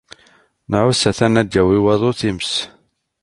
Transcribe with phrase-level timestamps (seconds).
[0.69, 2.51] Nɛuss atan ad d-yawi waḍu times.